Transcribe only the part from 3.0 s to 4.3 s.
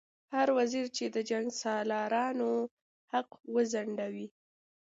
حق وځنډوي.